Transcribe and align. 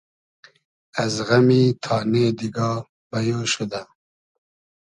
از 1.03 1.13
غئمی 1.27 1.63
تانې 1.83 2.25
دیگا 2.39 2.71
بئیۉ 3.09 3.37
شودۂ 3.51 3.81